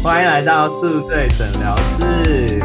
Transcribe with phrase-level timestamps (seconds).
[0.00, 2.60] 欢迎来到宿醉诊疗室。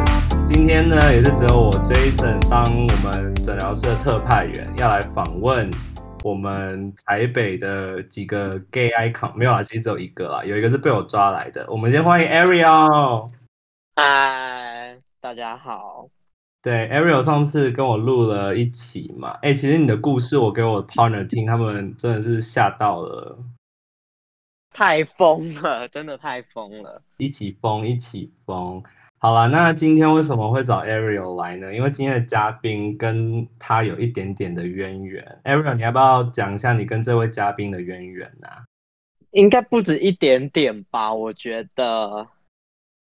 [0.46, 5.70] 今天呢，也是只有我 Jason 当我们诊疗室的特派员，要来访问
[6.24, 9.34] 我们台北的几个 gay icon。
[9.36, 11.66] 没有啊，其实只有一个啦，有一个是被我抓来的。
[11.70, 13.30] 我们先欢迎 Ariel。
[13.96, 16.08] 嗨，大家好。
[16.62, 23.38] 对，Ariel 上次跟我录了一期嘛，哎，其实你的故事我给我 partner 听，他们真的是吓到了。
[24.74, 27.02] 太疯了， 真的太疯了！
[27.18, 28.84] 一起疯，一起疯。
[29.20, 31.74] 好了，那今天为什么会找 Ariel 来呢？
[31.74, 35.40] 因为今天的嘉宾跟他有一点点的渊源。
[35.46, 38.50] Ariel，你要不要讲一下你跟这位嘉宾的渊源呢？
[39.32, 41.14] 应该不止一点点吧？
[41.14, 42.28] 我觉得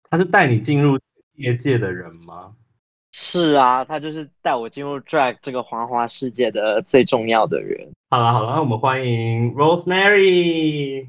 [0.09, 0.97] 他是带你进入
[1.35, 2.55] 业界的人吗？
[3.13, 7.87] 是啊，他就是带我进入 drag 这个花花世界的最重要的人。
[8.09, 11.07] 好了好了，那我们欢迎 Rosemary。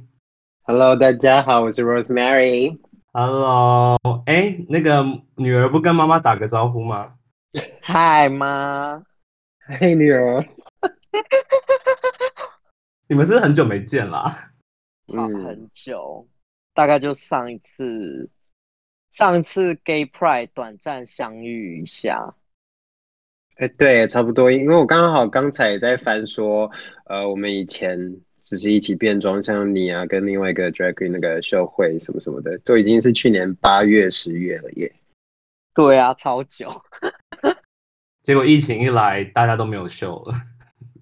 [0.71, 2.79] Hello，大家好，我是 Rosemary。
[3.15, 5.03] Hello，哎，那个
[5.35, 7.15] 女儿不跟妈妈打个招呼吗？
[7.81, 9.03] 嗨妈，
[9.57, 10.45] 嗨女儿。
[13.09, 14.51] 你们是很久没见啦？
[15.07, 16.29] 嗯，很久，
[16.75, 18.29] 大概就上一次，
[19.11, 22.35] 上一次 Gay Pride 短暂相遇一下。
[23.57, 26.71] 哎，对，差不多，因为我刚好刚才也在翻说，
[27.07, 28.21] 呃，我们以前。
[28.49, 34.91] 就是一起变装，像你啊，跟另外一个 drag queen 那个秀会什么什么的，都已经是去年八月、十月了耶。
[35.75, 36.71] 对啊，超久。
[38.25, 40.35] 结果疫情一来，大家都没有秀了。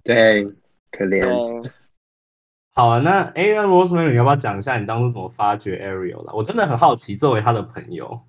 [0.03, 0.42] 对，
[0.91, 1.70] 可怜。
[2.75, 6.34] 好啊，那哎，那 Rosemary，你要不要讲一下你当初怎么发掘 Ariel 的？
[6.34, 8.20] 我真的很好奇，作为他的朋友。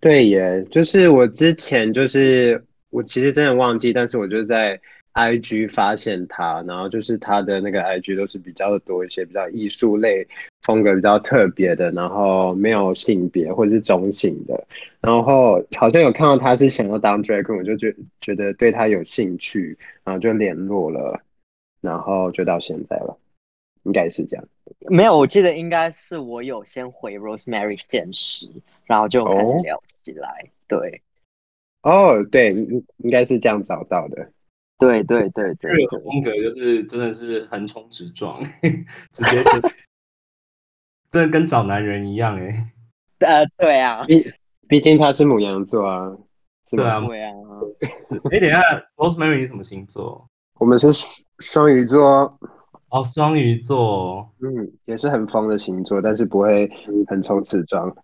[0.00, 4.80] 对耶，就是我之前就是我其实真的忘记，但是我就在。
[5.12, 10.26] I G 发现他，然后就是他的那个 I G 都是比较多一些比较艺术类
[10.62, 14.66] 风格比较特别的，然后没有性别或者是中性的，
[15.00, 21.20] 然后好像有看到他是想要当 drag，我就觉觉得对他有兴趣，然后就联络了，
[21.80, 23.18] 然后就到现在了，
[23.82, 24.46] 应该是这样。
[24.88, 28.48] 没有，我记得应该是我有先回 Rosemary 现实，
[28.84, 30.50] 然后就开始聊起来。
[30.68, 31.02] 对，
[31.82, 32.52] 哦，对，
[32.98, 34.30] 应该是这样找到的。
[34.80, 35.70] 对对对对，
[36.04, 38.42] 风格就是真的是横冲直撞，
[39.12, 39.60] 直接是，
[41.10, 42.72] 真的跟找男人一样哎。
[43.20, 44.32] 呃，对啊，毕
[44.66, 46.10] 毕竟他是母羊座啊，
[46.70, 47.32] 对啊，对啊。
[48.32, 48.62] 哎，等一下
[48.96, 50.26] ，Rosemary 你什么星座？
[50.58, 50.88] 我们是
[51.38, 52.36] 双鱼座。
[52.88, 56.68] 哦，双鱼座，嗯，也是很疯的星座，但是不会
[57.06, 57.94] 横冲直撞。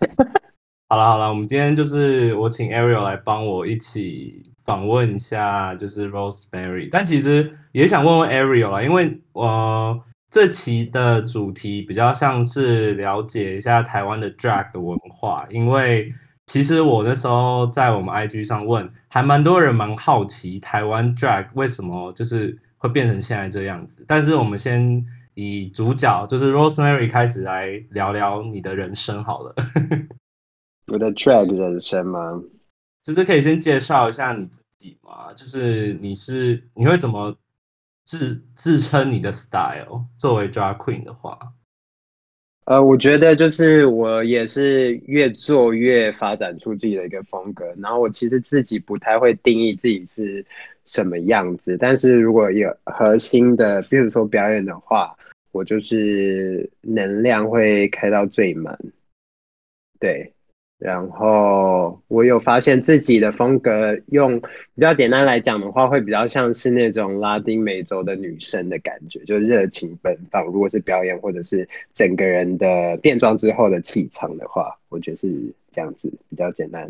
[0.88, 4.52] 好了好了，我们今天就是我请 Ariel 来帮我一起。
[4.66, 16.12] 访问一下就是 Rosemary，但其实也想问问 Ariel 啦，因为我这期的主题比较像是了解一下台湾的 drag 的文化，因为
[16.46, 24.04] 其实我那时候在我们 IG 上问，还蛮多人蛮好奇台湾 drag 为什么就是会变成现在这样子。
[24.06, 29.54] 但是我们先以主角就是 Rosemary 开始来聊聊你的人生好了。
[30.92, 32.40] 我的 drag 人生吗？
[33.06, 37.38] 其实可以先介绍一下你自己嘛，就是你是你会怎么
[38.04, 40.04] 自自称你的 style？
[40.18, 41.38] 作为 drag queen 的话，
[42.64, 50.44] 呃，我觉得就是我也是越做越发展出自己的一个风格，然后我其实自己不太会定义自己是
[50.84, 55.16] 什么样子，但是如果有核心的，比如说表演的话，
[55.52, 58.76] 我就是能量会开到最满，
[60.00, 60.32] 对。
[60.78, 70.44] 然后我有发现自己的风格，用比较简单来讲的话，会比较像是那种拉丁美洲的女生的感觉，就热情奔放。
[70.44, 75.32] 如果是表演或者是整个人的变装之后的气场的话，我觉得是
[75.72, 76.86] 这样子比较简单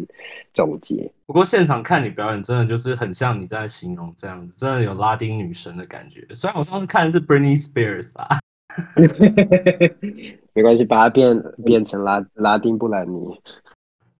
[0.52, 1.08] 总结。
[1.26, 6.26] 不过现场看你表演，真的就是很像你在形容这样子，真的有拉丁女神的感觉。
[6.34, 8.40] 虽然我上次看的是 Britney Spears 啦，
[10.54, 13.40] 没关系，把它变变成拉拉丁布兰妮。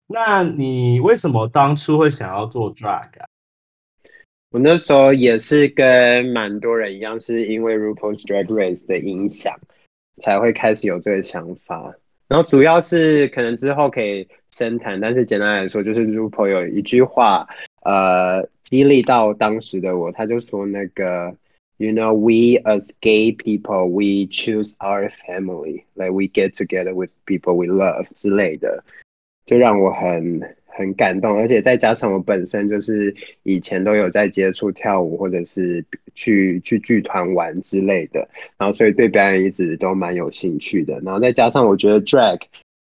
[0.08, 3.10] 那你为什么当初会想要做 drag？
[4.52, 9.58] 我那时候也是跟蛮多人一样，是因为 RuPaul's Drag Race 的影响，
[10.22, 11.94] 才会开始有这个想法。
[12.28, 17.46] 然后主要是可能之后可以深谈，但是简单来说，就是 RuPaul 有一句话，
[17.82, 21.36] 呃，激励到当时的我，他就说那个
[21.76, 27.54] ，You know, we as gay people, we choose our family, like we get together with people
[27.54, 28.82] we love 之类的。
[29.46, 33.14] 就让我很很感动，而且再加上我本身就是
[33.44, 35.82] 以前都有在接触跳舞，或者是
[36.14, 38.28] 去去剧团玩之类的，
[38.58, 41.00] 然后所以对表演一直都蛮有兴趣的。
[41.00, 42.40] 然后再加上我觉得 drag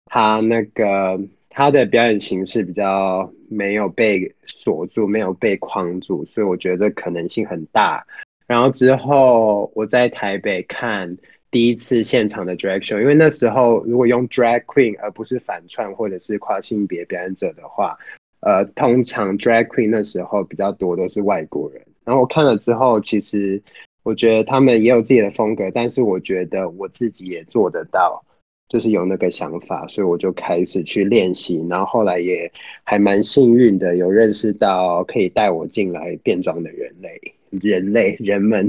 [0.06, 1.20] 他那个
[1.50, 8.06] 他的表演形式比较没有被锁住，没有被框住，所以我觉得可能性很大。
[8.46, 11.18] 然后之后我在台北看
[11.54, 17.96] 第一次现场的 drag show，因为那时候如果用 drag queen 而不是反串或者是跨性别表演者的话，
[18.40, 21.80] 呃，通常 drag queen 那时候比较多都是外国人。
[22.04, 23.62] 然后我看了之后，其实
[24.02, 28.26] 我觉得他们也有自己的风格，但是我觉得我自己也做得到，
[28.68, 31.64] 就是有那个想法，所以我就开始去练习。
[31.70, 32.52] 然后后来也
[32.84, 37.22] 还蛮幸运的，有认识到可以带我进来变装的人类、
[37.52, 38.68] 人类人们。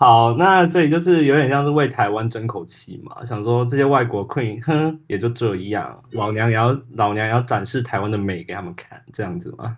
[0.00, 9.76] 好，那这里就是有点像是为台湾争口气嘛，想说这些外国 queen，哼，也就这样，老娘也要老娘也要展示台湾的美给他们看，这样子吗？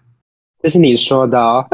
[0.62, 1.67] 这是你说的哦，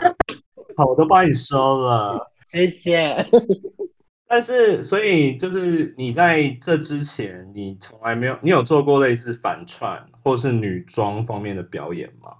[0.76, 2.30] 好，我都帮你说了。
[2.46, 3.24] 谢谢。
[4.28, 12.30] 但是，所以就是你在这之前，你从来没有，你有做过类似反串或是女装方面的表演吗？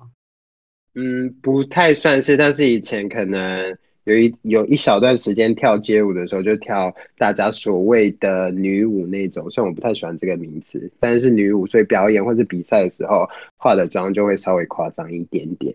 [0.95, 3.75] 嗯，不太算是，但是以前可能
[4.07, 15.75] 有一有一小段时间跳街舞的时候，就跳大家所谓的女舞那种，虽然我不太喜欢这个名词，但是女舞，所以表演或者比赛的时候化的妆就会稍微夸张一点点。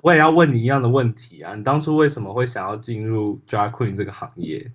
[0.00, 4.72] 我也要问你一样的问题啊，你当初为什么会想要进入 drag queen 这个行业？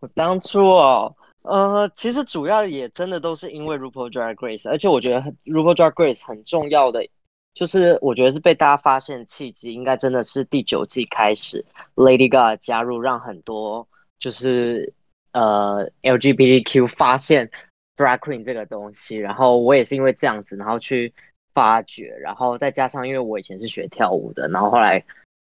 [0.00, 7.08] 我当初哦，呃，其实主要也真的都是因为 RuPaul Drag Race，而且我觉得 RuPaul Drag Race 很重要的，
[7.54, 11.64] 就是我觉得是被大家发现契机，应该真的是第九季开始
[11.94, 14.92] ，Lady Gaga 加入，让很多就是
[15.32, 17.50] 呃 LGBTQ 发现
[17.96, 21.14] drag queen 这个东西，然后我也是因为这样子，然后去。
[21.54, 25.04] 发掘，然后再加上，因为我以前是学跳舞的，然后后来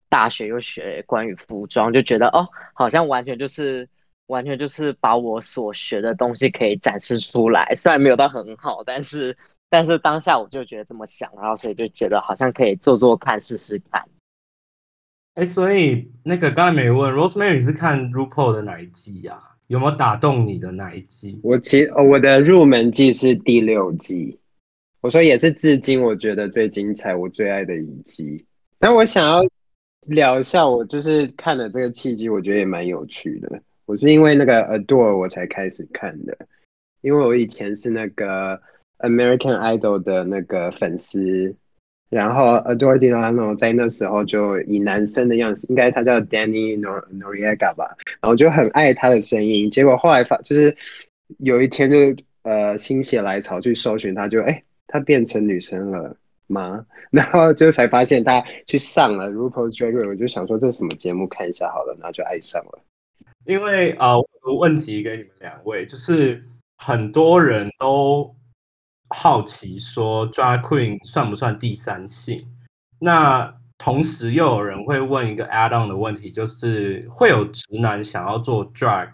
[0.09, 3.87] 大学又学关于服装，就觉得哦，好像完全就是
[4.25, 7.75] 完全就是把我所学的东西可以展示出来。
[7.75, 9.37] 虽然没有到很好，但是
[9.71, 14.03] 但是当下我就觉得这么想，然后所以就觉得好像可以做做看，试试看。
[15.35, 19.41] 哎，所以那个刚才没问，Rosemary 是看 RuPaul 的哪一季呀？
[19.67, 21.39] 有没有打动你的哪一季？
[21.41, 24.37] 我其我的入门季是第六季。
[24.99, 28.45] 我说也是至今我觉得最精彩、我最爱的一季。
[28.77, 29.41] 那我想要
[30.07, 33.61] 聊一下，我就是看了这个契机，我觉得也蛮有趣的。
[33.85, 36.37] 我是因为那个 Adore 我才开始看的，
[36.99, 38.61] 因为我以前是那个
[39.01, 41.55] American Idol 的那个粉丝，
[42.09, 49.69] 然后 Adore Delano 在那时候就以男生的样子，应该他叫 Danny Nor Noriega 吧，然后就很爱他的声音。
[49.69, 50.75] 结果后来发就是
[51.39, 51.97] 有一天就
[52.43, 54.63] 呃心血来潮去搜寻他，就哎。
[54.93, 56.13] 他变成女生了
[56.47, 56.85] 吗？
[57.11, 62.79] 然后就才发现他去上了 RuPaul's Drag Race，我就想说这是什么节目，看一下好了，然后就爱上了。
[63.45, 64.15] 因为啊，
[64.45, 66.43] 有问题给你们两位，就是
[66.75, 68.35] 很多人都
[69.13, 72.45] 好奇说 Drag Queen 算不算第三性？
[72.99, 79.09] 那同时又有人会问一个 add on 的问题，就是会有直男想要做 Drag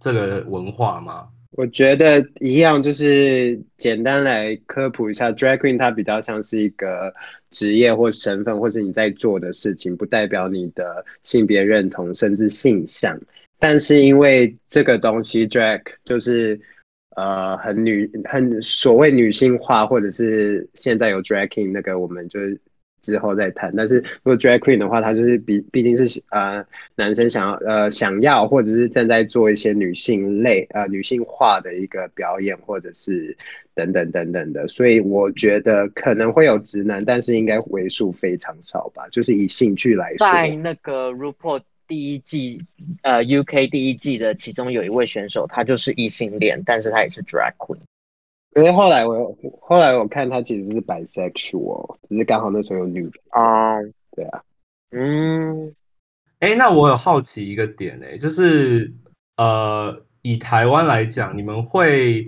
[0.00, 1.28] 这个文化吗？
[1.54, 7.12] 我觉得一样，就是简单来科普一下，drag queen 它比较像是一个
[7.50, 13.20] 职业或身份，或是你在做的事情，不代表你的性别认同甚至性向。
[13.58, 16.58] 但是因为这个东西，drag 就是
[17.16, 22.38] 呃很女很所谓女性化，或者是现在有 dragging 那个，我们就。
[23.02, 26.64] 之后再谈，但是如果 drag queen 的话，他就是比毕竟是呃
[26.94, 33.36] 男生想要呃想要或者是正在做一些女性类呃女性化的一个表演，或者是
[33.74, 40.24] 等等等等的，所以我觉得可能会有直男，但是应该为数非常少吧，就是以兴趣来说。
[40.24, 41.60] 在那个 RuPaul
[41.92, 42.64] 第一季
[43.02, 47.76] 呃 UK 第一季的其中有一位选手，他就是异性恋，但是他也是 drag queen。
[48.54, 53.76] 可是后来我后来我看他其实是 bisexual，只是刚好那时候有女啊，
[54.16, 54.42] 对啊，
[54.92, 55.74] 嗯，
[56.38, 58.90] 哎，那我有好奇一个点哎，就是
[59.36, 62.26] 呃，以台湾来讲，你们会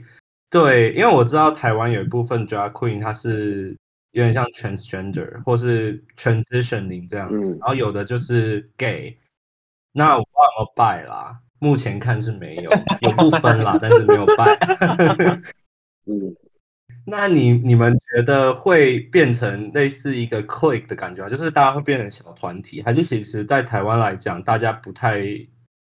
[0.51, 3.75] 对，因为我知道台湾有一部分 drag queen，它是
[4.11, 9.17] 有点像 transgender 或是 transitioning 这样子，然后有的就是 gay，
[9.97, 12.71] 那我不知道有没有拜啦，目前看是没有，
[13.01, 14.59] 有不分啦，但是没有拜。
[16.07, 16.35] 嗯，
[17.07, 21.29] 那你你们觉得会变成类似一个 click 的感觉吗？
[21.29, 25.23] 就是大家会变成小团体，还是其实在台湾来讲，大家不太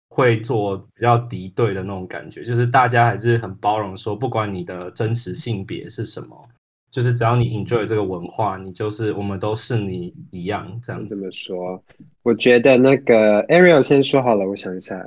[0.09, 2.43] 会做比较敌对的那种感觉？
[2.43, 6.49] 就是大家还是很包容，说不管你的真实性别是什么，
[6.95, 11.09] 就是只要你 enjoy 这个文化，你就是我们都是你一样这样。
[11.09, 11.83] 这么说，
[12.23, 15.05] 我觉得那个 Ariel 先说好了，我想一下，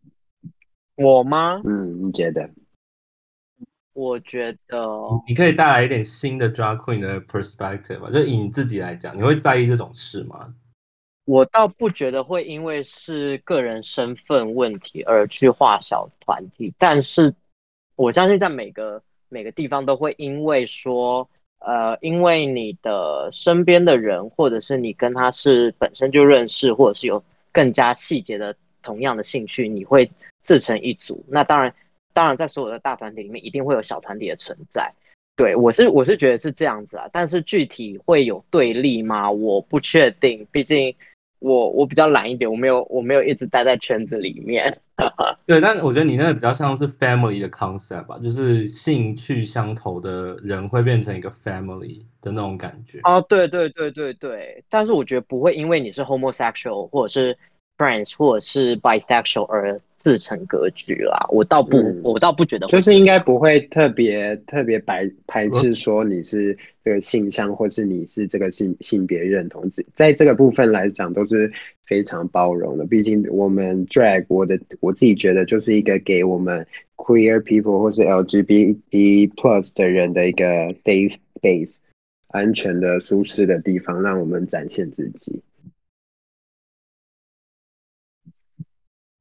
[0.96, 1.60] 我吗？
[1.64, 2.50] 嗯，你觉得？
[3.94, 4.86] 我觉得
[5.26, 10.54] 你可以带来一点新的 drag queen 的 perspective 吧，就以你自己来讲，你会在意这种事吗？
[11.24, 17.34] 我倒不觉得会因为是个人身份问题而去划小团体，但是
[17.96, 30.10] 我相信在每个每个地方都会因为说，呃，因为你的身边的人，或者是你跟他是本身就认识，或者是有更加细节的同样的兴趣，你会
[30.42, 31.24] 自成一组。
[31.28, 31.74] 那当然，
[32.12, 34.92] 当然在所有的大团体里面，一定会有小团体的存在。
[35.36, 39.30] 对我是我是觉得是这样子啊，但是具体会有对立吗？
[39.30, 40.94] 我不确定，毕竟。
[41.38, 44.80] 我我比较懒一点，我没有我没有一直待在圈子里面。
[45.46, 53.00] 对，但我觉得你那个比较像是 family 的 concept 吧，就是兴趣相投的人会变成一个 family 的那种感觉。
[53.04, 57.36] 哦，对对对对对，但是我觉得不会因为你是 homosexual 或者是。
[57.78, 71.52] Friends 或者是 bisexual 而自成格局啦，我倒不，我倒不觉得，就是应该不会特别特别排排斥说你是这个性向，或是你是这个性性别认同，在这个部分来讲都是
[71.86, 72.84] 非常包容的。
[72.84, 76.66] 毕竟我们 drag 我的我自己觉得就是一个给我们
[76.96, 80.44] queer people 或是 LGBT plus 的人的一个
[80.74, 81.76] safe base，
[82.28, 85.40] 安全的、舒适的地方，让我们展现自己。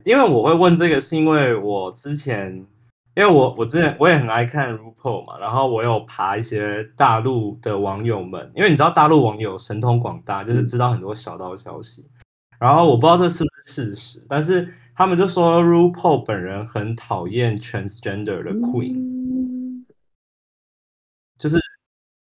[0.08, 2.56] 因为我会问这个，是因为我之前，
[3.14, 12.10] 因为我我之前我也很爱看 RuPaul 嘛，然后我有爬一些大陆的网友们，因为你知道大陆网友神通广大，就是知道很多小道消息，
[12.58, 19.84] 然后我不知道这是不是事实，但是他们就说 RuPaul 本人很讨厌 transgender 的 queen，
[21.38, 21.60] 就是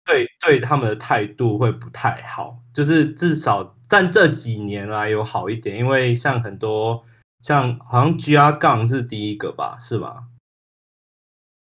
[0.03, 7.05] 对对他们的态度会不太好，就是至少但这几年来有好一点，因为像很多。
[7.41, 10.23] 像好像 G R 杠是第一个吧，是吧？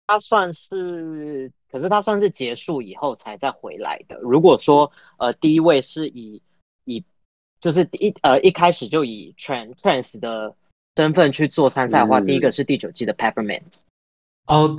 [0.07, 4.19] 他算是，可是他算是结束以后才再回来的。
[4.21, 6.41] 如果说呃第一位是以
[6.85, 7.05] 以
[7.61, 10.55] 就是一呃一开始就以 trans trans 的
[10.97, 13.81] 身份去做参赛的话，第一个是第九季的 Peppermint。
[14.47, 14.79] 哦，对。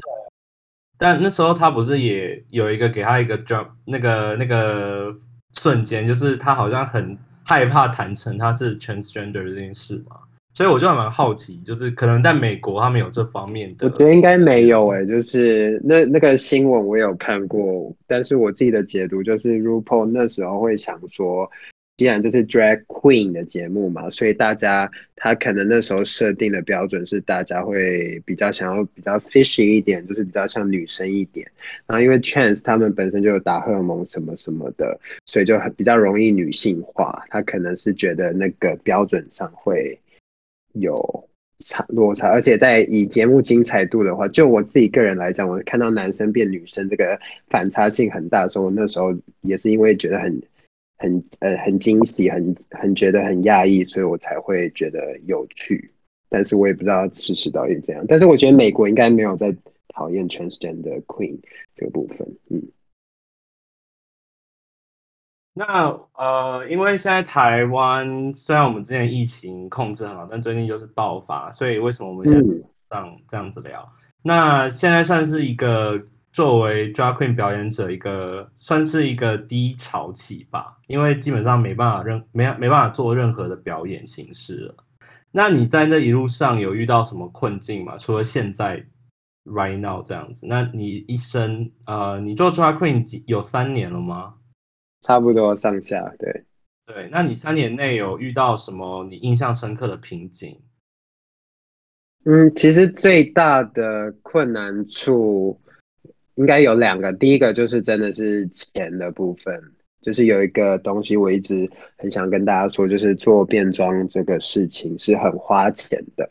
[0.97, 5.15] 但那时候他不是也有一个给他一个 jump 那个那个
[5.53, 7.15] 瞬间，就是他好像很
[7.45, 10.19] 害怕坦诚他是 transgender 这件事嘛。
[10.55, 21.49] 所以我就蛮好奇，就是可能在美国他们有这方面的，我觉得应该没有诶，就是那那个新闻我有看过，但是我自己的解读就是 RuPaul 那时候会想说，
[21.95, 31.49] 既然这是 Drag Queen 的节目嘛，所以大家他可能那时候设定的标准是大家会比较想要比较 fishy 一点，就是比较像女生一点，
[31.87, 39.97] 然后因为 Chance 他们本身就有打荷尔蒙什么什么的，所以就很比较容易女性化，他可能是觉得那个标准上会。
[40.73, 50.41] 有差落差，而且在以节目精彩度的话，就我自己个人来讲，我看到男生变女生这个反差性很大的时候，那时候也是因为觉得很
[50.97, 55.91] 很呃很惊喜，很很觉得很讶异，所以我才会觉得有趣。
[56.29, 58.05] 但是我也不知道事实到底怎样。
[58.07, 59.55] 但是我觉得美国应该没有在
[59.89, 61.37] 讨厌 transgender queen
[61.75, 62.61] 这个部分，嗯。
[65.59, 72.47] 那呃，因为现在台湾虽然我们之前疫情控制很好，但最近就是爆发，所以为什么我们现在
[72.89, 73.85] 这样这样子聊？
[74.21, 76.01] 那现在算是一个
[76.31, 84.75] 作为 drag queen 表演者一个算是一个低潮期吧，因为基本上没办法任没没办法做任何的表演形式了。
[85.29, 87.97] 那你在那一路上有遇到什么困境吗？
[87.97, 88.81] 除了现在
[89.43, 94.35] right now 这样子，那你一生呃，你做 drag queen 有三年了吗？
[95.01, 96.43] 差不多上下，对
[96.85, 97.09] 对。
[97.11, 100.59] 那你三年内有遇到什么你印象深刻的瓶颈？
[102.25, 105.59] 嗯，其实最大的困难处
[106.35, 107.13] 应该有两个。
[107.13, 109.57] 第一个就是真的是钱的部分，
[110.01, 116.27] 就是有一个东西我一直很想跟大家说，就是做变装这个事情是很花钱的。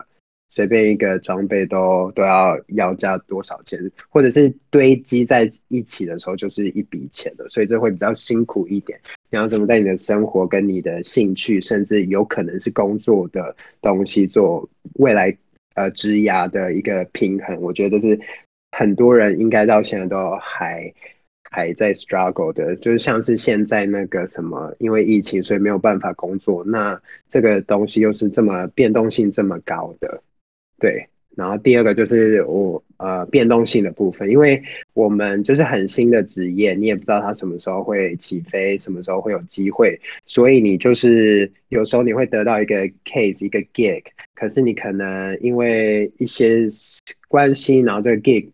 [0.50, 3.78] 随便一个装备都都要要价多少钱，
[4.08, 8.98] 或者是堆积在一起的时候就是一笔钱了，所以这会比较辛苦一点。
[9.30, 15.36] 你要怎么在你的生活跟你的兴趣，甚至有可能是工作的东西做未来
[15.74, 17.60] 呃职涯的一个平衡？
[17.60, 18.18] 我觉得是
[18.72, 20.92] 很多人应该到现在都还
[21.50, 30.22] 还在 struggle 的，就是像是现在那个什么，因为疫情所以没有办法工作，那这个东西又是这么变动性这么高的。
[30.78, 34.62] 对，然后第二个就是我呃变动性的部分，因为
[34.94, 44.02] 我们就是很新的职业，你也不知道它什么时候会起飞，什么时候会有机会，所以你就是有时候你会得到一个 case 一个 gig，
[44.34, 46.68] 可是你可能因为一些
[47.28, 48.50] 关系，然后这个 gig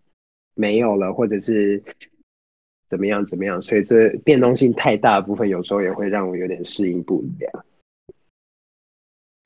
[0.54, 1.82] 没有了，或者是
[2.86, 7.64] 怎么样怎么样，所以这变动性太大的部分，有时候也会让我有点适应不良。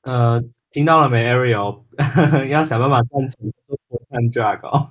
[0.03, 1.81] 呃，听到了没，Ariel？
[2.49, 4.89] 要想办法赚钱做看 drag 哦。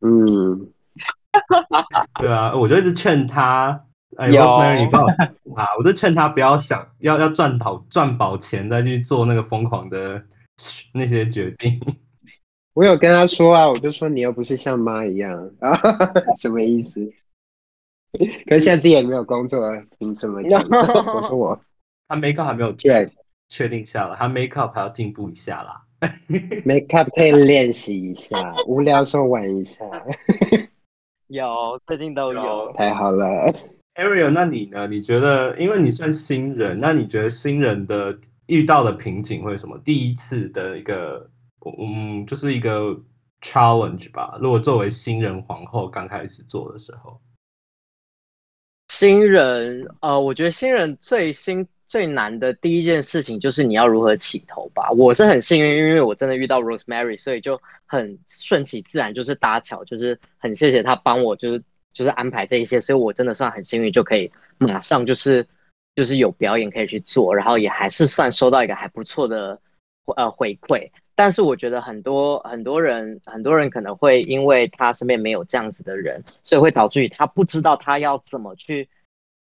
[0.00, 0.70] 嗯，
[2.20, 3.84] 对啊，我就一直劝他，
[4.16, 5.04] 哎有，Rosemary，你不要
[5.56, 10.22] 啊，我就劝他不要想要要赚好赚饱钱再去做那个疯狂的
[10.94, 11.80] 那些决定。
[12.72, 15.76] 我有跟他说啊，我就说你又不是像妈一样啊，
[16.40, 17.00] 什么意思？
[18.46, 19.60] 可是现在自己也没有工作，
[19.98, 20.62] 凭什么讲？
[21.14, 21.60] 我说我
[22.08, 23.10] 他 make up 还没有对
[23.50, 25.82] 确定下了，他 make up 还要进步一下啦。
[26.64, 29.84] make up 可以练习一下，无聊时候玩一下，
[31.28, 32.72] 有最近都有。
[32.72, 33.52] 太好了。
[33.96, 34.86] Ariel，那你呢？
[34.86, 39.76] 你觉得，因为你算新人，那你觉得新人的遇到的瓶颈会是什么？
[39.84, 41.28] 第一次的一个，
[41.78, 42.96] 嗯，就是一个
[43.42, 44.38] challenge 吧。
[44.40, 47.20] 如果作为新人皇后刚开始做的时候，
[48.88, 54.92] 新人，呃，我觉得新人最新最难的第一件事情就是你要如何起头吧。
[54.92, 65.44] 我是很幸运，因为我真的遇到 Rosemary，所以就很顺其自然，就是搭桥，就是很谢谢他帮我，就是就是安排这一些，所以我真的算很幸运，就可以马上就是
[65.96, 69.60] 就是有表演可以去做，然后也还是算收到一个还不错的
[70.16, 70.88] 呃回馈。
[71.16, 78.88] 但是我觉得很多很多人很多人可能会因为他身边没有这样子的人，所以会导致于他不知道他要怎么去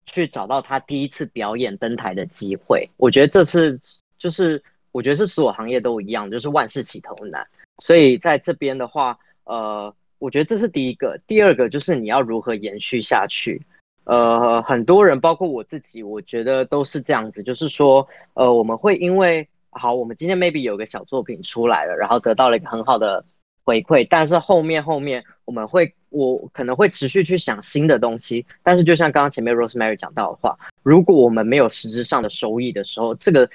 [0.06, 2.90] 去找到他第一次表演登台的机会。
[2.98, 3.80] 我觉得这次
[4.18, 7.46] 就是我觉得是所有行业都一样，就是万事起头难。
[7.80, 11.20] 所以在这边的话，呃，我觉得这是第一个。
[11.28, 13.62] 第二个就是你要如何延续下去。
[14.06, 23.26] 呃，很多人包括我自己，我觉得都是这样子，就是说，呃，我们会因为好，我们今天 maybe 有个小作品出来了，然后得到了一个很好的
[23.64, 33.50] 回馈，但是后面后面我们会，我可能会持续去想新的东西，但是就像刚刚前面 Rosemary 讲到的话，如果我们没有实质上的收益的时候，这个，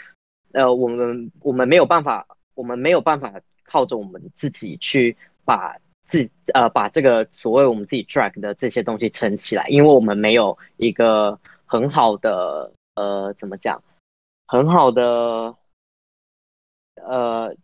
[0.53, 13.83] 呃，我们我们没有办法，我们没有办法靠着我们自己去把自呃把这个所谓我们自己 drag 的这些东西撑起来，因为我们没有一个很好的呃怎么讲，
[14.47, 15.55] 很好的。
[17.01, 17.55] 呃，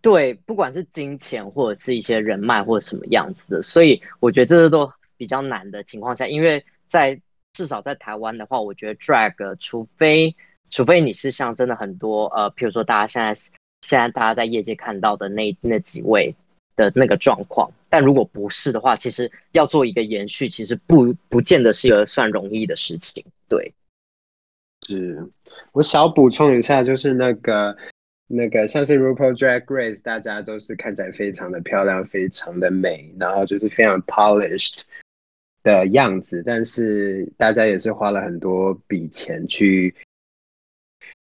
[0.00, 7.20] 对，不管是金钱或者是一些人脉或者什么样子的，所以我觉得这是都比较难的情况下，因为在
[7.52, 10.36] 至少在台湾的话，我觉得 drag，除非
[10.70, 13.34] 除非你是像真的很多呃，譬如说大家现在
[13.80, 16.34] 现在大家在业界看到的那那几位
[16.76, 23.24] 的那个状况，但如果不是的话，其实要做一个延续，其实不不见得是一个算容易的事情。
[23.48, 23.72] 对，
[24.86, 25.30] 是
[25.72, 27.76] 我想补充一下，就是那个
[28.26, 34.82] 那个像是 RuPaul Drag Race，大家都是看起来非常的漂亮，非常的美，然后就是非常 polished
[35.62, 39.94] 的样子，但是大家也是花了很多笔钱去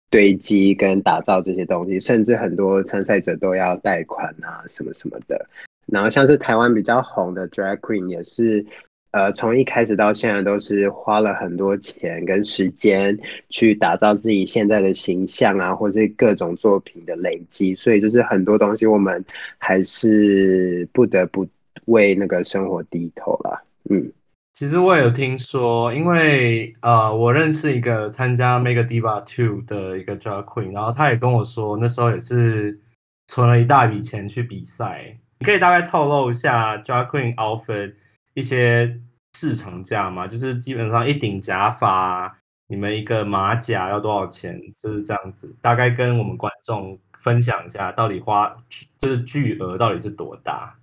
[0.10, 5.48] 堆积跟打造这些东西，甚至很多参赛者都要贷款啊什么什么的。
[5.86, 8.66] 然后像是台湾比较红的 Drag Queen 也是。
[9.12, 13.18] 呃，从一开始到现在都是花了很多钱跟时间
[13.50, 19.24] 去打造自己现在的形象啊，或者各种作品的累积，所以就是很多东西我们
[19.58, 21.48] 还是不得不
[21.86, 23.60] 为那个生活低头啦。
[23.90, 24.12] 嗯，
[24.54, 32.80] 其实我有听说，因为呃，我认识一个参加 Mega Diva Two 的一个 drag queen，然后他也跟我说，那时候也是
[33.26, 35.18] 存了一大笔钱去比赛。
[35.40, 37.94] 你可以大概透露一下 drag queen outfit
[38.40, 39.00] 一些
[39.36, 40.26] 市场价嘛？
[40.26, 44.60] 就是基本上一顶假发，你们一个马甲要多少钱？
[44.82, 48.56] 就是这样子，大概跟我们观众分享一下，到底花
[49.02, 50.76] 就是巨额到底是多大？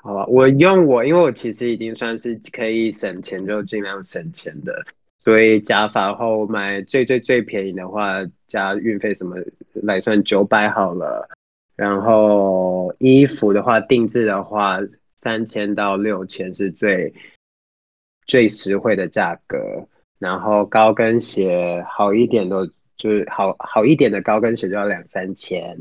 [0.00, 4.84] 好吧，我用我，因为我其实已经算是可以省钱就尽量省钱的，
[5.22, 8.16] 所以假发后买最最最便宜的话，
[8.48, 9.36] 加运费什么
[9.74, 11.28] 来算九百好了。
[11.76, 14.80] 然后衣服的话，定制的话。
[15.22, 17.14] 三千到六千是最
[18.26, 19.86] 最实惠的价格，
[20.18, 25.76] 然后高跟鞋好一点的，就是好好一点的高跟鞋就要两三千，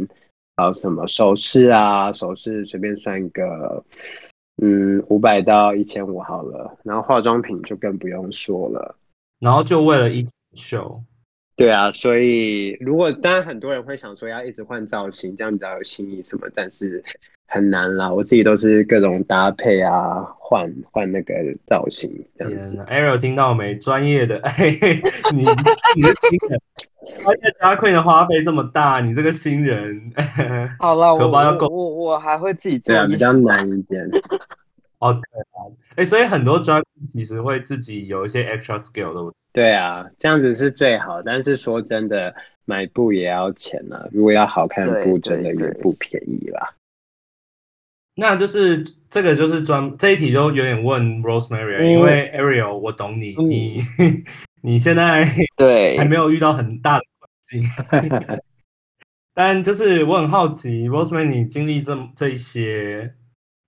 [0.55, 3.83] 还有什么首饰啊，首饰随便算一个，
[4.61, 8.95] 嗯，五百到一千五好了，然后化妆品就更不用说了，
[9.39, 11.03] 然后就为了一秀。
[11.55, 17.03] 对啊，所以如果当然很多人会想说要一直换造型，这样比较有新意什么，但是。
[17.53, 21.33] 很难啦，我自己都是各种搭配啊，换换那个
[21.67, 22.77] 造型这样子。
[22.89, 23.75] Ariel 听到没？
[23.75, 24.69] 专业的， 哎，
[25.33, 25.41] 你
[25.95, 26.61] 你是新人，
[27.25, 30.13] 而且 drag queen 的花费这么大，你这个新人，
[30.79, 33.33] 好了，我荷包要够我我我还会自己做对啊，比较。
[33.33, 34.09] 难一点。
[34.99, 35.57] 哦，对啊，
[35.97, 36.81] 哎，所以很多 queen
[37.13, 39.33] 其实会自己有一些 extra skill 的。
[39.51, 41.21] 对啊，这样子是最好。
[41.21, 42.33] 但是说真的，
[42.63, 44.07] 买布也要钱啊。
[44.13, 46.69] 如果要好看的布，真的也不便宜啦。
[48.15, 53.49] 那就是这个就是专这一题就有点问 Rosemary，、因为 Ariel 我懂你，嗯。
[53.49, 53.83] 你
[54.63, 55.97] 你现在对。
[55.99, 58.39] 还没有遇到很大的困境，
[59.33, 63.13] 但就是我很好奇，Rosemary 你经历这这一些，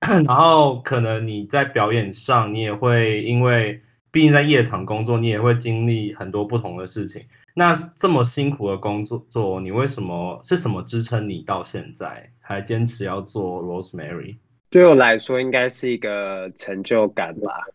[0.01, 7.23] 然后可能你在表演上，你也会因为毕竟在夜场工作，你也会经历很多不同的事情。
[7.55, 14.37] 那这么辛苦的工作，做你为什么是什么支撑你到现在还坚持要做 Rosemary？
[14.71, 17.67] 对我来说，应该是一个成就感吧。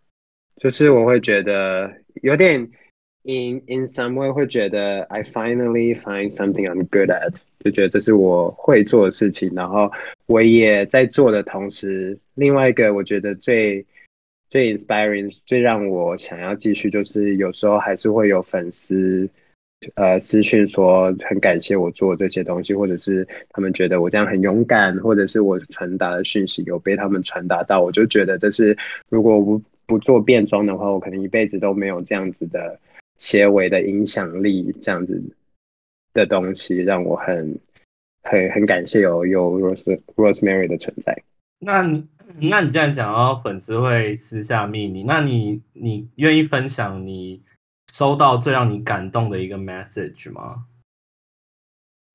[0.57, 2.61] 就是我会觉得有点
[3.23, 9.93] in in some way 会觉得 I finally find something I'm good at，就觉得这是我会做的事情，然后
[10.27, 13.87] 我也在做的同时，另外一个我觉得最
[14.51, 19.31] 最 inspiring、最让我想要继续，就是有时候还是会有粉丝。
[19.95, 28.77] 呃，私讯说很感谢我做这些东西，或者是他们觉得我这样很勇敢，或者是我传达的讯息有被他们传达到，我就觉得这是
[29.09, 32.79] 如果我不不做变装的话，我可能一辈子都没有这样子的
[33.19, 35.23] 结尾的影响力，这样子
[36.13, 37.59] 的东西让我很
[38.25, 41.23] 很很感谢有有 Rose Rosemary 的存在。
[41.61, 41.83] 那
[42.41, 47.41] 那你既然讲到粉丝会私下密你，那你你愿意分享你
[47.99, 50.65] 收到最让你感动的一个 message 吗？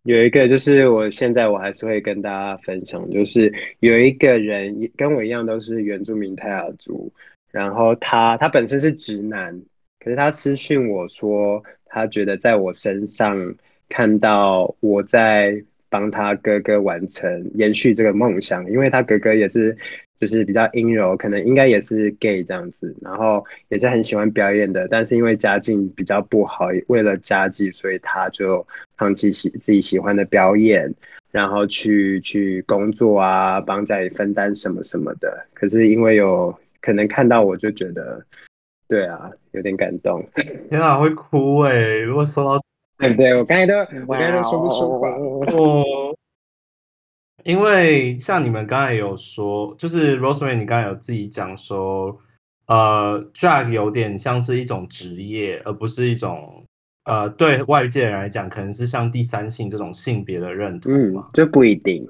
[0.04, 7.12] 有一个就是我现在我还是会跟大家分享，就是有一个人跟我一样都是原住民泰雅族，
[7.52, 9.62] 然后他他本身是直男，
[10.00, 13.54] 可是他私讯我说他觉得在我身上
[13.90, 19.78] 看到我在帮他哥哥完成延续这个梦想，因为他哥哥也是
[20.26, 28.66] 就是比较阴柔，可能应该也是 gay 这样子，然后也是很喜欢表演的，但是因为家境比较不好，为了家计，所以他就
[28.98, 30.94] 放弃喜自己喜欢的表演，
[31.30, 35.46] 然后去去工作啊，帮家里分担什么什么的。
[35.54, 38.26] 可是因为有可能看到我就觉得，
[38.88, 40.26] 对啊，有点感动，
[40.70, 42.64] 天啊，会哭哎、如果说到
[42.98, 43.36] 对不对？
[43.36, 43.74] 我刚才都
[44.08, 45.10] 我刚才都说不出话。
[45.10, 45.84] 哦，
[47.44, 52.18] 因为像你们刚才有说，就是 Rosemary，你刚才有自己讲说，
[52.68, 56.64] 呃，drag 有点像是一种职业，而不是一种
[57.04, 62.08] 呃，对外界人来讲，可能是像第三性这种性别的认同嗯嘛，，这不一定。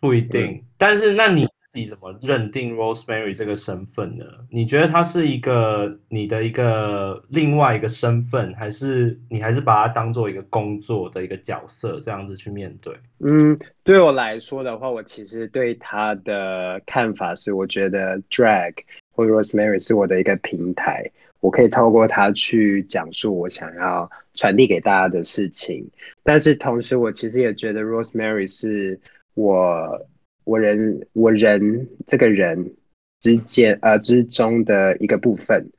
[0.00, 0.64] 不一定。
[0.76, 4.24] 但是那你你怎么认定 Rosemary 这个身份呢？
[4.50, 12.94] 你觉得它是一个你的一个另外一个身份，还是你还是把它当做一个工作的一个角色这样子去面对？
[13.20, 18.74] 嗯，对我来说的话，我其实对他的看法是，我觉得 drag
[19.12, 25.88] 或 Rosemary 是我的一个平台，我可以透过它去讲述我想要传递给大家的事情。
[26.22, 29.00] 但是同时，我其实也觉得 Rosemary 是
[29.32, 30.06] 我
[30.44, 32.74] 我人我人这个人
[33.20, 35.70] 之间呃之中的一个部分。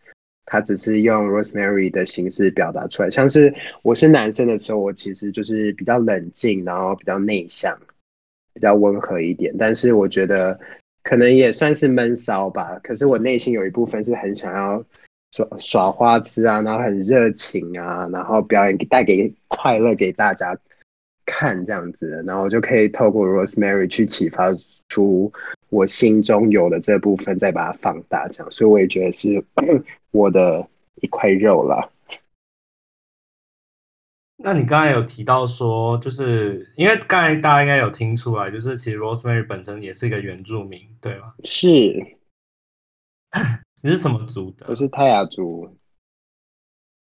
[0.46, 7.80] 他只是用 Rosemary 的形式表达出来，像是我是男生的时候，我其实就是比较冷静，然后比较内向，
[8.54, 9.56] 比较温和一点。
[9.58, 10.60] 但是我觉得
[11.02, 12.78] 可能也算是闷骚吧。
[12.84, 14.84] 可是我内心有一部分是很想要
[15.32, 20.56] 耍耍花痴啊，然后很热情啊，然后表演带给快乐给大家
[21.26, 24.50] 看这样子，然后我就可以透过 Rosemary 去启发
[24.90, 25.32] 出
[25.70, 29.44] 我心中有的这部分，再把它放大，这样，所以我也觉得是
[30.12, 30.68] 我的
[31.02, 31.90] 一块肉啦。
[34.38, 41.34] 那你刚才有提到说，就是因为刚才大家应该有听出来，就是其实 Rosemary 本身也是一个原住民，对吗？
[41.46, 41.70] 是，
[43.82, 44.66] 你是什么族的？
[44.68, 45.78] 我是泰雅族。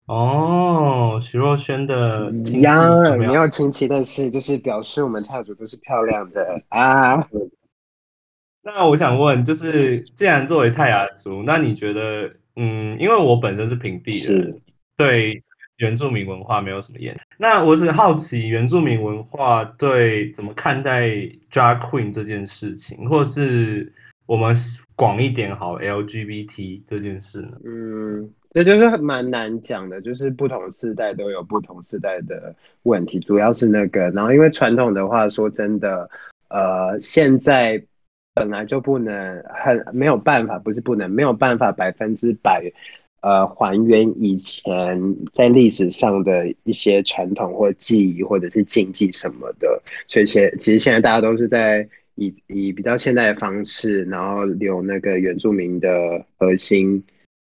[0.06, 7.16] 哦，徐若瑄的亲戚没有亲戚，但是就是表示我们泰雅族都是漂亮的啊。
[8.62, 14.60] 那我想问，就是既然作为泰雅族，那你觉得，嗯，因为我本身是平地人是，
[14.96, 15.42] 对
[15.76, 17.20] 原住民文化没有什么研究。
[17.38, 21.08] 那我只好奇，原住民文化对怎么看待
[21.50, 23.92] drag queen 这件事情，或是
[24.26, 24.56] 我们
[24.96, 27.58] 广一点好 LGBT 这件事呢？
[27.64, 36.08] 嗯，这就是蛮难讲的，就是不同时代都有不同时代的问题，主要是那个，然后因为传统的话，说真的，
[36.48, 37.84] 呃，现在
[38.32, 42.72] 本来就不能很没有办法，不是不能没有办法百分之百，
[43.20, 57.04] 呃还原以前在历史上的一些传统或记忆或者是禁忌什么的，所以现其实现在大家都是在以以比较现代的方式，然后留那个原住民的核心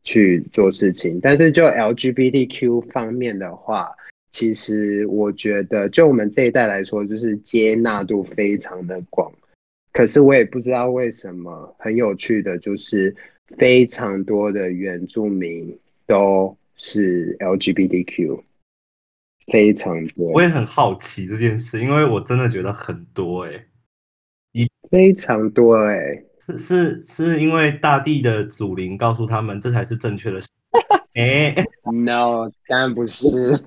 [0.03, 1.19] 去做事情。
[1.21, 3.91] 但是就 LGBTQ 方面的话，
[4.31, 9.31] 其实我觉得就我们这一代来说，就是接纳度非常的广。
[9.91, 13.15] 可是我也不知道为什么，很有趣的就是
[13.57, 18.41] 非常多的原住民都是 LGBTQ，
[19.51, 20.31] 非常多。
[20.31, 23.65] 我也很好奇这件事，因为我真的觉得很多哎、
[24.89, 30.49] 非常多哎、是是是因为大地的祖灵告诉他们这才是正确的事。
[31.15, 33.58] 哎、No，当然不是。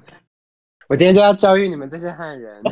[0.89, 2.63] 我今天就要教育你们这些汉人。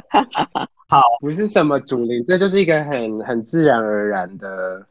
[0.88, 4.86] 好，不是什么祖灵，这就是一个很很自然而然的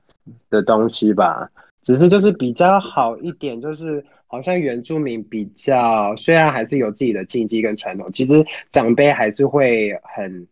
[0.50, 1.50] 的东西吧。
[1.84, 10.48] 只是就是比较好一点，就是好像原住民比较，虽然还是有自己的禁忌跟传统，其实长辈还是会很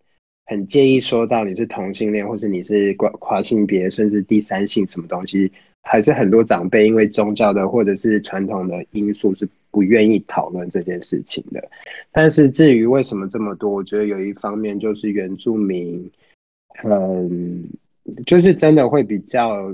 [0.51, 5.49] 很介意说到你是同性恋，或是你是跨跨性别，甚至第三性什么东西，
[5.81, 11.71] 还是很多长辈因为宗教的或者是传统的因素是不愿意讨论这件事情的。
[12.11, 16.11] 但是至于为什么这么多，我觉得有一方面就是原住民
[16.83, 17.69] 嗯
[18.25, 19.73] 就是真的会比较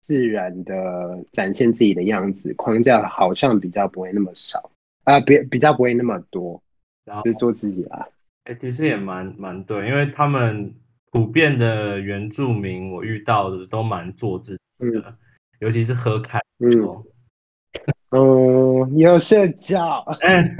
[0.00, 4.70] 自然的展现自己的样子，框架好像比较不会那么少
[5.02, 6.62] 啊，比比较不会那么多，
[7.04, 8.08] 然后就做自己啦。
[8.44, 10.74] 哎、其实也蛮蛮对，因为他们
[11.12, 15.14] 普遍的原住民，我遇到的都蛮做自己的，
[15.60, 17.04] 尤其是喝开的时候。
[18.10, 20.56] 嗯，有社交，嗯，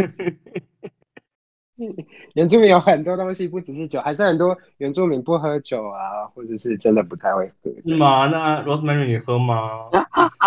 [2.35, 7.71] 原住民有很多东西，不只是酒，还是很多原住民不喝酒啊，或者是真的不太会喝。
[7.85, 8.27] 是吗？
[8.27, 9.89] 那 Rosemary 你喝吗？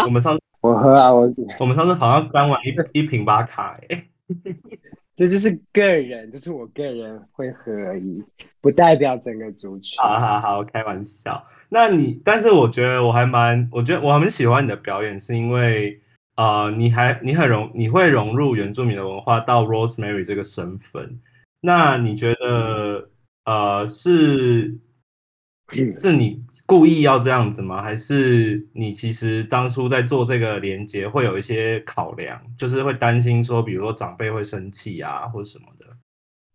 [0.06, 4.08] 我们上次我喝啊，我我们上次好像干完一一瓶巴卡、欸，
[5.16, 8.24] 这就是个人，这是我个人会喝而已，
[8.62, 10.02] 不代表整个族群。
[10.02, 11.46] 好好好，开玩笑。
[11.70, 16.00] 那你，但是我觉得我还蛮，我觉得我很喜欢你的表演，是因为
[16.36, 21.20] 啊，你还你很融，你会融入原住民的文化到 Rosemary 这个身份。
[21.62, 23.10] 那你觉得
[23.46, 24.78] 呃是
[26.00, 27.82] 是你故意要这样子吗？
[27.82, 35.86] 还是你其实当初在做这个连接会有一些考量，就是会担心说，比如说长辈会生气啊，或者什么的？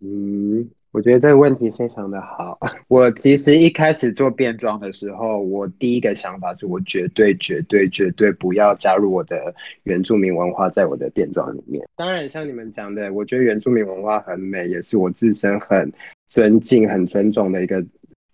[0.00, 2.58] 嗯，我觉得这个问题非常的好。
[2.86, 11.84] 我其实一开始做变装的时候，我第一个想法是我绝对、绝对、绝对不要加入我的原住民文化在我的变装里面。
[11.96, 15.92] 当然，像你们讲的，我觉得原住民文化很美，也是我自身很
[16.30, 17.84] 尊敬、很尊重的一个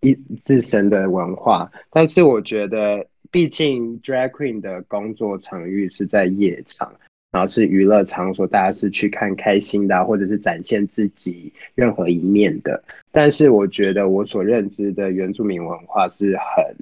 [0.04, 1.72] 一自身的文化。
[1.90, 6.92] 但是我觉得，毕竟 drag queen 的工作场域是在夜场。
[7.32, 12.80] 然后是娱乐场所，大家是去看开心的，或者是展现自己任何一面的。
[13.10, 16.76] 但是我觉得我所认知的原住民文化是很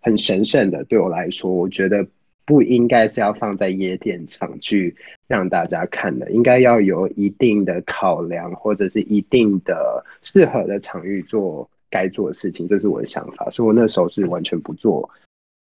[0.00, 2.06] 很神圣的，对我来说，我觉得
[2.46, 13.48] 不应该是要放在夜店场去让大家看的，应该要有一定的考量，或者是一定的适合的场域做该做的事情，这是我的想法。
[13.50, 15.08] 所以我那时候是完全不做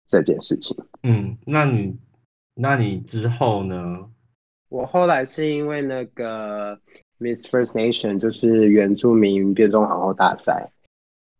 [0.09, 0.77] 这件事情。
[1.03, 1.97] 嗯，那你
[2.55, 4.09] 那你之后呢？
[4.69, 6.79] 我后来是因为那个
[7.19, 10.71] Miss First Nation，就是原住民变装皇后大赛，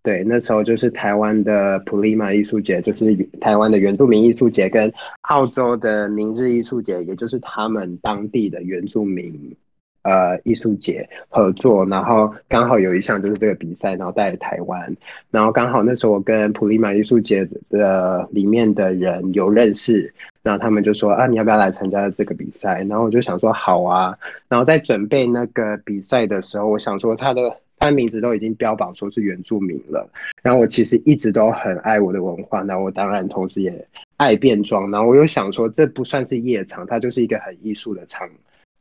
[0.03, 4.92] 对，那时候就是台湾的普利马艺术节，就是台湾的原住民艺术节，跟
[5.23, 9.57] 澳洲的明日艺术节，也就是他们当地的原住民
[10.03, 14.97] 呃艺术节合作，然后刚好有一项就是这个比赛，然后带来台湾，
[15.31, 20.12] 然后刚好那时候我跟普利马艺术节的里面的人有认识。
[20.43, 22.83] 然后他们就说啊，你要不要来参加这个比赛？
[22.88, 24.12] 然后我就想说好啊。
[24.49, 30.11] 然后在准备那个比赛的时候，我想说他的他的名字都已经标榜说是原住民了。
[30.43, 33.87] 然后我其实一直都很爱我的文化，那我当然同时也
[34.17, 34.91] 爱变装。
[34.91, 38.29] 然后我又想说，这不算是夜场，它就是一个很艺术的场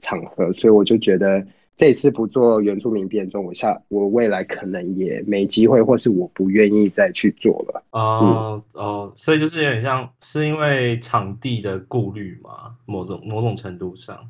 [0.02, 1.46] 场合，所以我就觉得
[1.78, 7.84] 这次不做原住民变装，我下我未来可能也没机会，或是我不愿意再去做了。
[7.92, 14.30] 哦、哦，所以就是有点像是因为场地的顾虑嘛，某种某种程度上。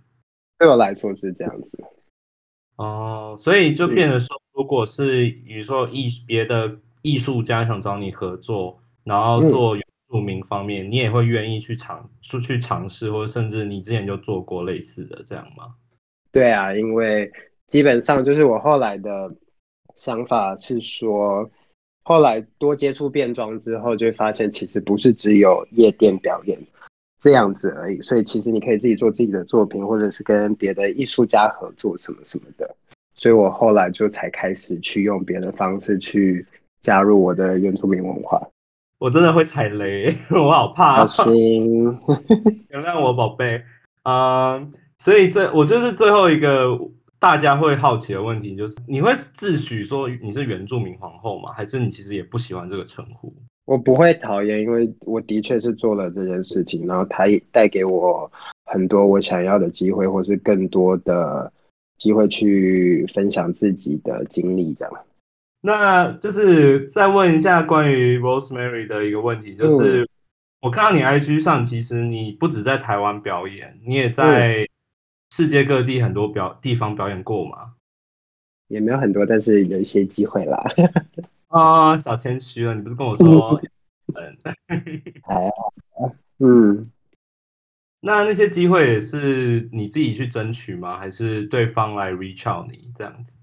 [0.59, 1.83] 对我来说是这样子。
[2.75, 15.75] 哦，所以就变得说，如果是比如说艺别的艺术家想找你合作，然后做原著名方面，你也会愿意去尝出去尝试，或者甚至你之前就做过类似的这样吗？
[16.31, 17.31] 对啊，因为
[17.67, 19.33] 基本上就是我后来的
[19.95, 21.49] 想法是说，
[22.03, 26.59] 后来多接触变装之后，就会发现其实不是只有夜店表演，
[27.19, 28.01] 这样子而已。
[28.01, 32.75] 所以其实你可以自己做自己的作品，或者是跟别的艺术家合作什么什么的。
[33.13, 36.45] 所以我后来就才开始去用别的方式去
[36.79, 38.41] 加入我的原住民文化。
[39.01, 40.97] 我真的会踩雷， 我好怕。
[40.97, 41.85] 好心，
[42.69, 43.59] 原谅我，宝贝。
[44.03, 46.77] 嗯，所以这我就是最后一个
[47.17, 51.51] 大家会好奇的问题，就是你会自诩说你是原住民皇后吗？
[51.51, 53.33] 还是你其实也不喜欢这个称呼？
[53.65, 58.31] 我不会讨厌，因为我的确是做了这件事情，然后它也带给我
[58.65, 61.51] 很多我想要的机会，或是更多的
[61.97, 64.93] 机会去分享自己的经历，这样。
[65.61, 70.09] 那就是再问一下关于 Rosemary 的一个问题，就是
[70.59, 74.67] 我看到你 IG 上，其实你不止在台湾表演，你也在
[75.31, 77.73] 世界各地很多表地方表演过嘛？
[78.67, 80.63] 也没有很多，但是有一些机会啦。
[81.49, 83.61] 啊，小谦虚了，你不是跟我说？
[84.15, 84.37] 嗯，
[85.23, 85.51] 还
[86.39, 86.89] 嗯，
[87.99, 90.97] 那那些机会也是你自己去争取吗？
[90.97, 93.37] 还是对方来 reach out 你这样子？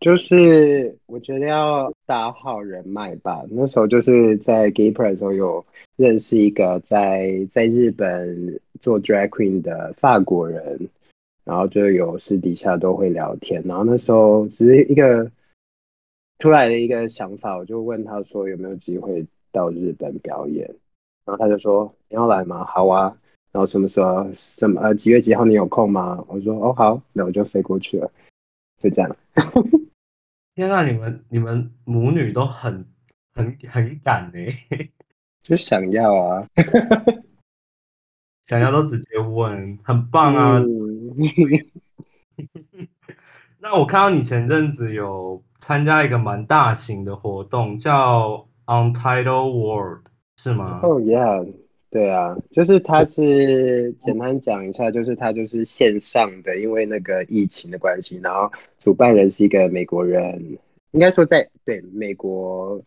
[0.00, 3.44] 就是我觉得要打好人脉吧。
[3.50, 5.64] 那时候就是在 Gay Pride 时候有
[5.96, 10.88] 认识一个在在日本做 Drag Queen 的法国人，
[11.44, 13.62] 然后就有私底下都会聊天。
[13.66, 15.30] 然后那时候只是一个
[16.38, 20.66] 突然的一个想法，我就问他说有没有机会到日本表演，
[21.26, 22.64] 然后他就说你要来吗？
[22.64, 23.14] 好啊。
[23.52, 26.24] 然后什么时候什么呃几月几号你有空吗？
[26.28, 28.10] 我说哦好，那我就飞过去了，
[28.80, 29.14] 就这样。
[30.60, 32.86] 天啊，你们你们母女都很
[33.34, 34.40] 很很敢呢，
[35.42, 36.46] 就想要啊，
[38.44, 40.62] 想要都直接问，很棒啊。
[43.58, 50.80] 那我看到你前阵子有参加一个蛮大型的活动，叫 Untitled World，是吗？
[50.82, 51.54] 哦，Yeah。
[51.90, 60.56] 对啊，就是他是简单讲一下，就是他就是线上的，因为那个疫情的关系，然后主办人是一个美国人，
[60.92, 62.80] 应该说在对美国，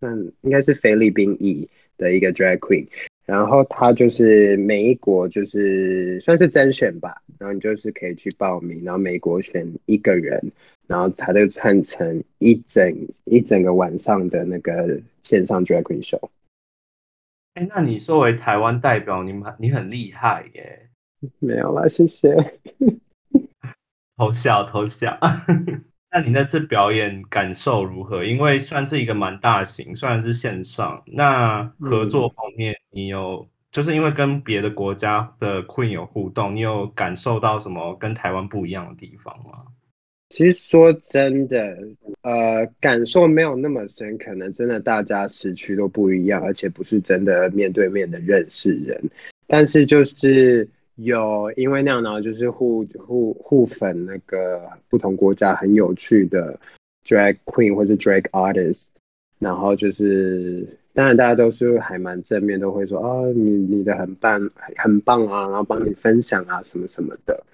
[0.00, 2.86] 嗯，应该是菲律宾裔的一个 drag queen，
[3.24, 10.52] 然后他就是每一国就是算是甄选吧，然后你就是可以去报名，然后美国选一个人，
[10.86, 12.94] 然后他就串成一整
[13.24, 16.28] 一整个晚上的那个线上 drag queen show。
[17.60, 20.88] 哎，那你作为台湾代表，你们你很厉害耶！
[21.40, 22.34] 没有啦，谢谢。
[24.16, 25.18] 偷笑偷笑。
[26.10, 28.24] 那你那次表演感受如何？
[28.24, 39.66] 因为算是一个蛮大型，虽然是线上，那合作方面，你有就是因为跟别的国家的 Queen 有互动，你有感受到什么跟台湾不一样的地方吗？
[40.30, 41.76] 其实说真的，
[42.22, 48.96] 呃，感受没有那么深，可能真的大家时区都不一样，而且不是真的面对面的认识人。
[49.48, 56.56] 但是就是有因为那样，然后就是互互互粉那个不同国家很有趣的
[57.04, 58.84] drag queen 或者 drag artist，
[59.40, 60.64] 然后就是
[60.94, 67.44] 当然大家都是还蛮正面，都会说哦，你你的很棒很棒啊，然后帮你分享啊什么什么的。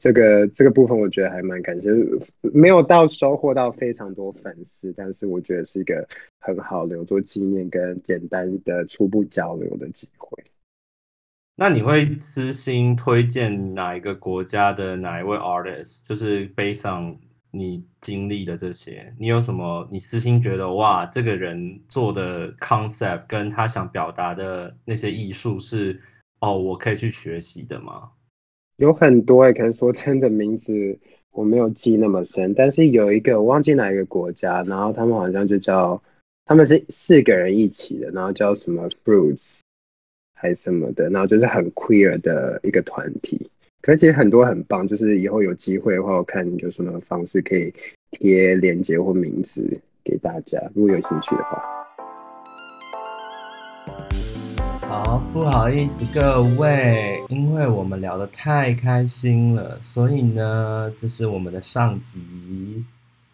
[0.00, 1.88] 这个这个部分我觉得还蛮感谢，
[2.52, 6.06] 没有到收获到非常多粉丝，但是我觉得是一个
[6.40, 10.44] 很好留作纪念跟简单的初步交流的机会。
[11.56, 16.04] 那你会私心推荐哪一个国家的哪一位 artist？
[16.04, 17.16] 就是背上
[17.52, 26.00] 你经历的这些，你有什么你私心觉得哇，这个人做的 concept 跟他想表达的那些艺术是
[26.40, 28.10] 哦，我可以去学习的吗？
[28.76, 30.98] 有很多诶，可能说真的名字
[31.32, 36.02] 我没有记那么深，但是有一个我忘记哪一个国家，然后他们好像就叫
[36.44, 39.60] 他们是四个人一起的，然后叫什么 Fruits
[40.34, 43.48] 还是什么的，然后就是很 queer 的一个团体。
[43.80, 47.72] 可是其实很多很棒，就是以后有机会的话，我看有什么方式可以
[48.10, 49.62] 贴链接或名字
[50.02, 51.83] 给大家，如果有兴趣的话。
[54.94, 62.84] 好，不好意思各位，因为我们聊得太开心了，所以呢，这是我们的上集。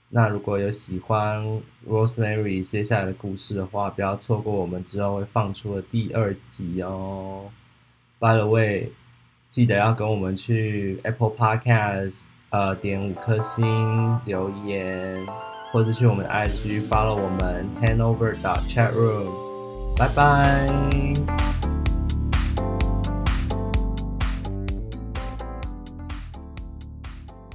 [0.09, 1.45] 那如果有喜欢
[1.87, 7.51] Rosemary 接下来的故事的话，不要错过我们之后会放出的第二集哦。
[8.19, 8.93] By the way，
[9.51, 15.27] 记得要跟我们去 Apple Podcast 呃点五颗星留言，
[15.73, 19.29] 或者去我们的 IG 随后我们 Hanover 的 chat room。
[19.99, 21.50] 拜拜。